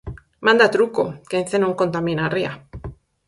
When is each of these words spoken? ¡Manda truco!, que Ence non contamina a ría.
¡Manda 0.45 0.71
truco!, 0.75 1.03
que 1.29 1.37
Ence 1.41 1.57
non 1.59 1.77
contamina 1.81 2.23
a 2.25 2.31
ría. 2.35 2.51